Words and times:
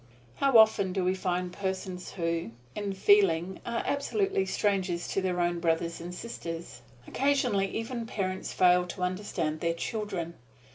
How 0.37 0.57
often 0.57 0.93
do 0.93 1.03
we 1.03 1.13
find 1.13 1.53
persons 1.53 2.13
who, 2.13 2.49
in 2.73 2.93
feeling, 2.93 3.59
are 3.67 3.83
absolutely 3.85 4.47
strangers 4.47 5.07
to 5.09 5.21
their 5.21 5.39
own 5.39 5.59
brothers 5.59 6.01
and 6.01 6.11
sisters! 6.11 6.81
Occasionally 7.07 7.67
even 7.67 8.07
parents 8.07 8.51
fail 8.51 8.87
to 8.87 9.03
understand 9.03 9.59
their 9.59 9.75
children. 9.75 10.33